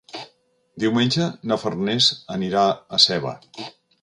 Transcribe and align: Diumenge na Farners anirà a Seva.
Diumenge 0.83 1.27
na 1.51 1.59
Farners 1.65 2.09
anirà 2.39 2.65
a 2.99 3.03
Seva. 3.07 3.37